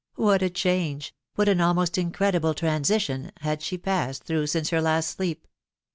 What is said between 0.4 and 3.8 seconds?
a change, what an almost incredible transition, had she